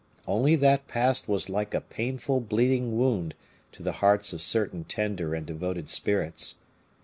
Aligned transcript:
Only 0.25 0.55
that 0.55 0.87
past 0.87 1.29
was 1.29 1.47
like 1.47 1.75
a 1.75 1.79
painful 1.81 2.39
bleeding 2.41 2.97
wound 2.97 3.35
to 3.73 3.83
the 3.83 3.91
hearts 4.01 4.33
of 4.33 4.41
certain 4.41 4.83
tender 4.83 5.35
and 5.35 5.45
devoted 5.45 5.89
spirits. 5.89 6.55